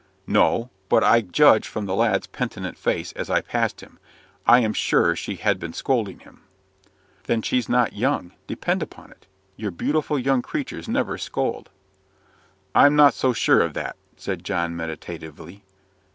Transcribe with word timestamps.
"No; 0.25 0.71
but 0.89 1.03
I 1.03 1.21
judge 1.21 1.67
from 1.67 1.85
the 1.85 1.93
lad's 1.93 2.25
penitent 2.25 2.75
face 2.75 3.11
as 3.11 3.29
I 3.29 3.41
passed 3.41 3.81
him. 3.81 3.99
I 4.47 4.61
am 4.61 4.73
sure 4.73 5.15
she 5.15 5.35
had 5.35 5.59
been 5.59 5.73
scolding 5.73 6.21
him." 6.21 6.41
"Then 7.25 7.43
she's 7.43 7.69
not 7.69 7.93
young, 7.93 8.33
depend 8.47 8.81
upon 8.81 9.11
it. 9.11 9.27
Your 9.57 9.69
beautiful 9.69 10.17
young 10.17 10.41
creatures 10.41 10.87
never 10.89 11.19
scold." 11.19 11.69
"I'm 12.73 12.95
not 12.95 13.13
so 13.13 13.31
sure 13.31 13.61
of 13.61 13.75
that," 13.75 13.95
said 14.17 14.43
John, 14.43 14.75
meditatively. 14.75 15.63